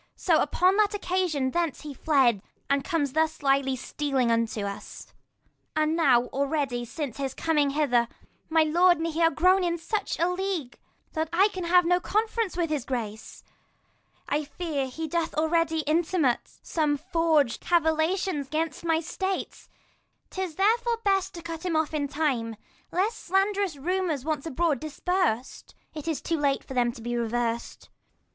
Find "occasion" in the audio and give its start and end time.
0.95-1.51